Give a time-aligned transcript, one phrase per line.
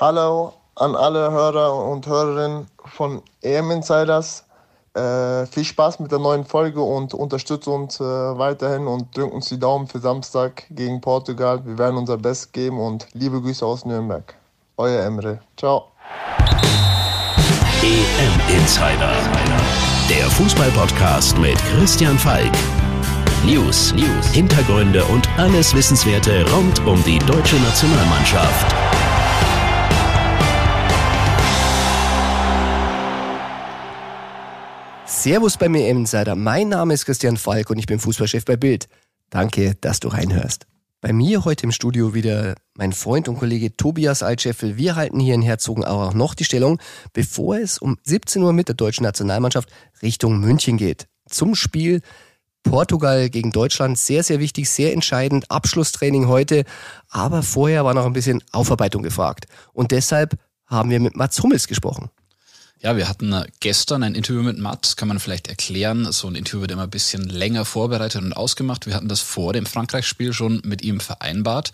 [0.00, 4.44] Hallo an alle Hörer und Hörerinnen von EM Insiders.
[4.94, 9.48] Äh, viel Spaß mit der neuen Folge und unterstützt uns äh, weiterhin und drückt uns
[9.48, 11.64] die Daumen für Samstag gegen Portugal.
[11.64, 14.34] Wir werden unser Bestes geben und liebe Grüße aus Nürnberg.
[14.76, 15.40] Euer Emre.
[15.56, 15.84] Ciao.
[17.82, 19.12] EM Insider.
[20.08, 22.52] Der Fußballpodcast mit Christian Falk.
[23.44, 28.81] News, News, Hintergründe und alles Wissenswerte rund um die deutsche Nationalmannschaft.
[35.22, 36.34] Servus bei mir Insider.
[36.34, 38.88] Mein Name ist Christian Falk und ich bin Fußballchef bei Bild.
[39.30, 40.66] Danke, dass du reinhörst.
[41.00, 44.76] Bei mir heute im Studio wieder mein Freund und Kollege Tobias Altscheffel.
[44.78, 46.80] Wir halten hier in Herzogenaurach noch die Stellung,
[47.12, 49.68] bevor es um 17 Uhr mit der deutschen Nationalmannschaft
[50.02, 51.06] Richtung München geht.
[51.28, 52.00] Zum Spiel
[52.64, 53.98] Portugal gegen Deutschland.
[53.98, 55.48] Sehr, sehr wichtig, sehr entscheidend.
[55.52, 56.64] Abschlusstraining heute.
[57.08, 59.46] Aber vorher war noch ein bisschen Aufarbeitung gefragt.
[59.72, 60.36] Und deshalb
[60.66, 62.10] haben wir mit Mats Hummels gesprochen.
[62.82, 66.10] Ja, wir hatten äh, gestern ein Interview mit Mats, kann man vielleicht erklären.
[66.10, 68.86] So ein Interview wird immer ein bisschen länger vorbereitet und ausgemacht.
[68.86, 71.70] Wir hatten das vor dem Frankreich-Spiel schon mit ihm vereinbart.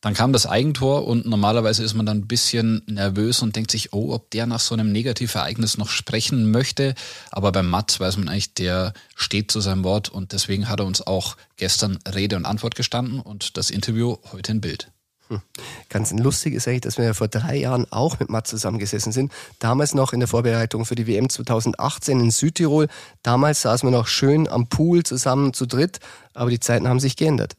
[0.00, 3.92] Dann kam das Eigentor und normalerweise ist man dann ein bisschen nervös und denkt sich,
[3.92, 6.96] oh, ob der nach so einem Negativereignis noch sprechen möchte.
[7.30, 10.86] Aber beim Mats weiß man eigentlich, der steht zu seinem Wort und deswegen hat er
[10.86, 14.90] uns auch gestern Rede und Antwort gestanden und das Interview heute in Bild.
[15.28, 15.40] Hm.
[15.88, 19.32] Ganz lustig ist eigentlich, dass wir ja vor drei Jahren auch mit Matt zusammengesessen sind.
[19.58, 22.88] Damals noch in der Vorbereitung für die WM 2018 in Südtirol.
[23.22, 26.00] Damals saßen wir noch schön am Pool zusammen zu dritt,
[26.34, 27.56] aber die Zeiten haben sich geändert.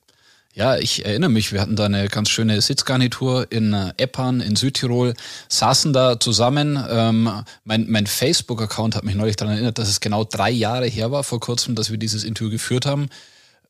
[0.56, 4.56] Ja, ich erinnere mich, wir hatten da eine ganz schöne Sitzgarnitur in äh, Eppan in
[4.56, 5.14] Südtirol,
[5.48, 6.84] saßen da zusammen.
[6.90, 7.30] Ähm,
[7.66, 11.24] mein mein Facebook-Account hat mich neulich daran erinnert, dass es genau drei Jahre her war,
[11.24, 13.10] vor kurzem, dass wir dieses Interview geführt haben.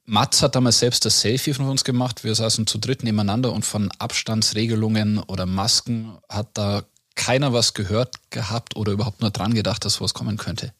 [0.09, 2.23] Mats hat damals selbst das Selfie von uns gemacht.
[2.23, 6.81] Wir saßen zu dritt nebeneinander und von Abstandsregelungen oder Masken hat da
[7.15, 10.73] keiner was gehört gehabt oder überhaupt nur dran gedacht, dass sowas kommen könnte.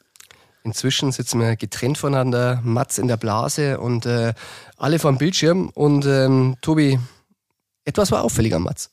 [0.64, 4.34] Inzwischen sitzen wir getrennt voneinander, Mats in der Blase und äh,
[4.78, 5.70] alle vor Bildschirm.
[5.70, 7.00] Und ähm, Tobi,
[7.86, 8.90] etwas war auffällig am Mats.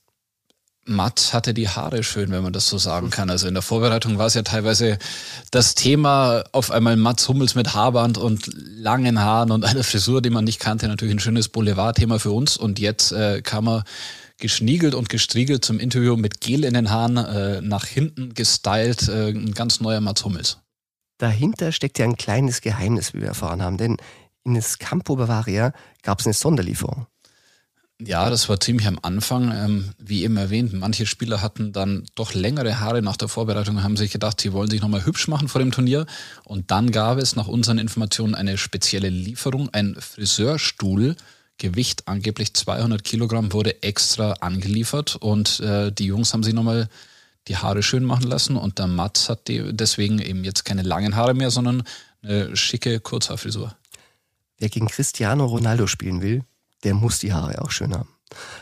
[0.86, 3.28] Matt hatte die Haare schön, wenn man das so sagen kann.
[3.28, 4.98] Also in der Vorbereitung war es ja teilweise
[5.50, 10.30] das Thema auf einmal Mats Hummels mit Haarband und langen Haaren und einer Frisur, die
[10.30, 10.86] man nicht kannte.
[10.88, 12.56] Natürlich ein schönes Boulevardthema für uns.
[12.56, 13.84] Und jetzt äh, kam er
[14.38, 19.30] geschniegelt und gestriegelt zum Interview mit Gel in den Haaren, äh, nach hinten gestylt, äh,
[19.30, 20.58] ein ganz neuer Mats Hummels.
[21.18, 23.97] Dahinter steckt ja ein kleines Geheimnis, wie wir erfahren haben, denn
[24.44, 25.72] in das Campo Bavaria
[26.03, 27.06] gab es eine Sonderlieferung.
[27.99, 29.53] Ja, das war ziemlich am Anfang.
[29.53, 33.97] Ähm, wie eben erwähnt, manche Spieler hatten dann doch längere Haare nach der Vorbereitung, haben
[33.97, 36.05] sich gedacht, sie wollen sich nochmal hübsch machen vor dem Turnier.
[36.45, 41.17] Und dann gab es nach unseren Informationen eine spezielle Lieferung, ein Friseurstuhl.
[41.57, 46.91] Gewicht angeblich 200 Kilogramm wurde extra angeliefert und äh, die Jungs haben sich nochmal
[47.49, 51.33] die Haare schön machen lassen und der Mats hat deswegen eben jetzt keine langen Haare
[51.33, 51.83] mehr, sondern
[52.23, 53.75] eine schicke Kurzhaarfrisur.
[54.59, 56.43] Wer gegen Cristiano Ronaldo spielen will,
[56.86, 58.08] der muss die Haare auch schön haben.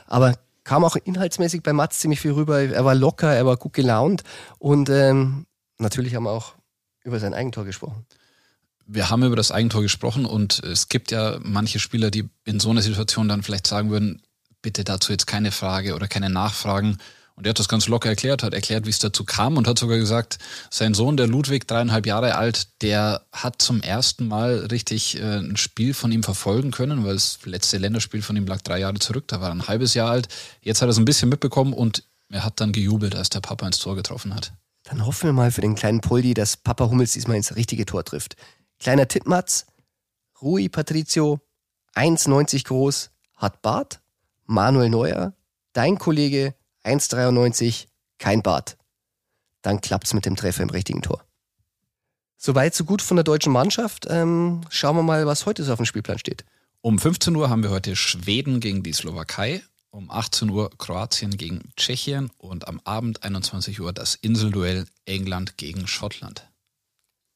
[0.07, 2.59] Aber kam auch inhaltsmäßig bei Mats ziemlich viel rüber.
[2.59, 4.23] Er war locker, er war gut gelaunt
[4.59, 5.45] und ähm,
[5.77, 6.55] natürlich haben wir auch
[7.05, 8.07] über sein Eigentor gesprochen.
[8.87, 12.71] Wir haben über das Eigentor gesprochen und es gibt ja manche Spieler, die in so
[12.71, 14.23] einer Situation dann vielleicht sagen würden,
[14.63, 16.97] bitte dazu jetzt keine Frage oder keine Nachfragen
[17.37, 19.79] und er hat das ganz locker erklärt, hat erklärt, wie es dazu kam und hat
[19.79, 20.39] sogar gesagt,
[20.71, 25.57] sein Sohn, der Ludwig, dreieinhalb Jahre alt, der hat zum ersten Mal richtig äh, ein
[25.57, 29.25] Spiel von ihm verfolgen können, weil das letzte Länderspiel von ihm lag drei Jahre zurück,
[29.27, 30.29] da war er ein halbes Jahr alt.
[30.61, 33.67] Jetzt hat er es ein bisschen mitbekommen und er hat dann gejubelt, als der Papa
[33.67, 34.53] ins Tor getroffen hat.
[34.85, 38.05] Dann hoffen wir mal für den kleinen Poldi, dass Papa Hummels diesmal ins richtige Tor
[38.05, 38.37] trifft.
[38.79, 39.67] Kleiner Tippmatz,
[40.41, 41.41] Rui Patricio,
[41.95, 44.01] 1,90 groß, hat Bart,
[44.47, 45.33] Manuel Neuer,
[45.73, 47.87] dein Kollege 1,93,
[48.19, 48.77] kein Bart.
[49.63, 51.25] Dann klappt's mit dem Treffer im richtigen Tor.
[52.37, 54.07] Soweit, so gut von der deutschen Mannschaft.
[54.11, 56.45] Ähm, schauen wir mal, was heute so auf dem Spielplan steht.
[56.83, 61.73] Um 15 Uhr haben wir heute Schweden gegen die Slowakei, um 18 Uhr Kroatien gegen
[61.77, 66.47] Tschechien und am Abend 21 Uhr das Inselduell England gegen Schottland.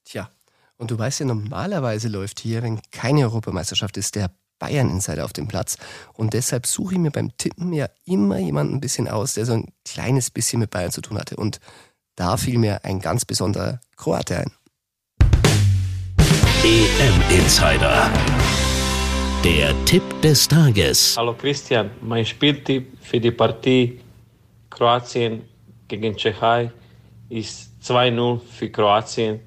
[0.05, 0.31] Tja,
[0.77, 5.49] und du weißt ja, normalerweise läuft hier, wenn keine Europameisterschaft ist, der Bayern-Insider auf dem
[5.49, 5.76] Platz.
[6.14, 9.55] Und deshalb suche ich mir beim Tippen ja immer jemanden ein bisschen aus, der so
[9.55, 11.37] ein kleines bisschen mit Bayern zu tun hatte.
[11.37, 11.60] Und
[12.16, 14.52] da fiel mir ein ganz besonderer Kroate ein.
[16.64, 18.10] EM-Insider.
[19.44, 21.14] Der Tipp des Tages.
[21.16, 24.00] Hallo Christian, mein Spieltipp für die Partie
[24.69, 25.43] Kroatien
[25.87, 26.70] gegen Tschechei
[27.28, 29.40] ist 2-0 für Kroatien,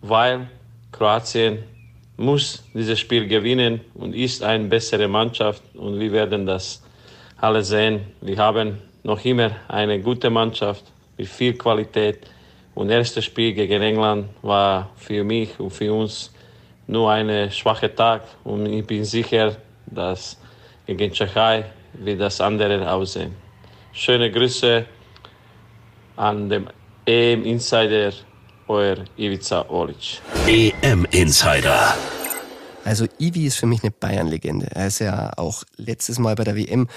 [0.00, 0.48] weil
[0.92, 1.62] Kroatien
[2.16, 6.82] muss dieses Spiel gewinnen und ist eine bessere Mannschaft und wir werden das
[7.38, 8.00] alle sehen.
[8.20, 10.84] Wir haben noch immer eine gute Mannschaft
[11.16, 12.20] mit viel Qualität.
[12.74, 16.32] Und das erste Spiel gegen England war für mich und für uns
[16.86, 18.22] nur ein schwacher Tag.
[18.44, 20.38] Und ich bin sicher, dass
[20.86, 21.64] gegen Tschechei
[21.94, 23.34] wird das andere aussehen.
[23.92, 24.84] Schöne Grüße
[26.16, 26.66] an den
[27.06, 28.12] EM-Insider,
[28.68, 30.20] euer Ivica Olic.
[30.46, 31.94] EM-Insider.
[32.84, 34.68] Also Ivi ist für mich eine Bayern-Legende.
[34.74, 36.88] Er ist ja auch letztes Mal bei der WM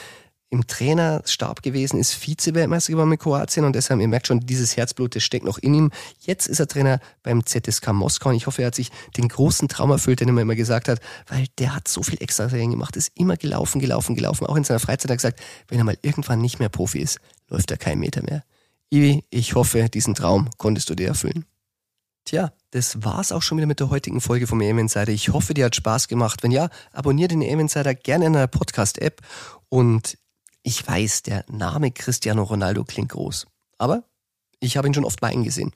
[0.51, 5.16] im Trainerstab gewesen, ist Vize-Weltmeister geworden mit Kroatien und deshalb, ihr merkt schon, dieses Herzblut,
[5.16, 5.92] das steckt noch in ihm.
[6.21, 9.68] Jetzt ist er Trainer beim ZSK Moskau und ich hoffe, er hat sich den großen
[9.68, 12.71] Traum erfüllt, den er mir immer gesagt hat, weil der hat so viel extra Training
[12.71, 14.48] gemacht, ist immer gelaufen, gelaufen, gelaufen.
[14.48, 17.19] Auch in seiner Freizeit hat er gesagt, wenn er mal irgendwann nicht mehr Profi ist,
[17.48, 18.44] läuft er keinen Meter mehr.
[18.89, 21.45] Ivi, ich hoffe, diesen Traum konntest du dir erfüllen.
[22.30, 25.12] Tja, das war's auch schon wieder mit der heutigen Folge vom EM Insider.
[25.12, 26.44] Ich hoffe, dir hat Spaß gemacht.
[26.44, 29.20] Wenn ja, abonniere den EM Insider gerne in der Podcast-App
[29.68, 30.16] und
[30.62, 33.48] ich weiß, der Name Cristiano Ronaldo klingt groß,
[33.80, 34.04] aber
[34.60, 35.72] ich habe ihn schon oft bei ihm gesehen.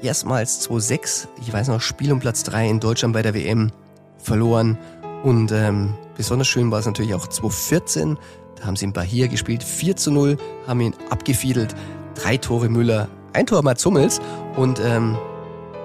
[0.00, 3.70] Erstmals 2006, ich weiß noch, Spiel um Platz 3 in Deutschland bei der WM
[4.16, 4.78] verloren
[5.24, 8.16] und ähm, besonders schön war es natürlich auch 2014,
[8.56, 11.74] da haben sie in Bahia gespielt, 4 zu 0, haben ihn abgefiedelt,
[12.14, 14.22] drei Tore Müller, ein Tor Mats Hummels
[14.56, 15.18] und ähm,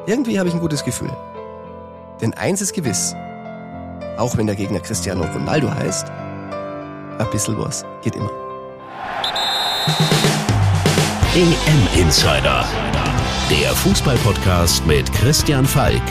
[0.07, 1.11] irgendwie habe ich ein gutes Gefühl.
[2.21, 3.13] Denn eins ist gewiss,
[4.17, 6.07] auch wenn der Gegner Cristiano Ronaldo heißt,
[7.19, 8.31] ein bisschen was geht immer.
[11.35, 12.65] EM Insider.
[13.49, 16.01] Der Fußballpodcast mit Christian Falk.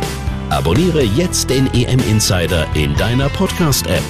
[0.50, 4.04] Abonniere jetzt den EM Insider in deiner Podcast-App.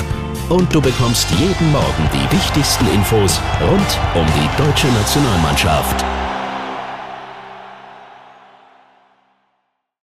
[0.51, 6.05] Und du bekommst jeden Morgen die wichtigsten Infos rund um die deutsche Nationalmannschaft.